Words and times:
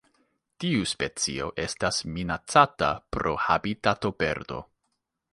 Tiu 0.63 0.85
specio 0.91 1.49
estas 1.65 1.99
minacata 2.15 2.89
pro 3.17 3.35
habitatoperdo. 3.49 4.59